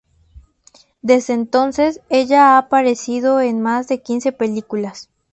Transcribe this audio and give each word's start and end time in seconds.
Desde 1.03 1.33
entonces, 1.35 2.01
ella 2.09 2.55
ha 2.55 2.57
aparecido 2.57 3.39
en 3.39 3.61
más 3.61 3.87
de 3.87 4.01
quince 4.01 4.31
películas. 4.31 5.09